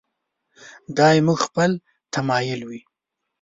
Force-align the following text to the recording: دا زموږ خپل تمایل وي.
دا 0.97 1.07
زموږ 1.17 1.39
خپل 1.47 1.71
تمایل 2.13 2.61
وي. 2.69 2.79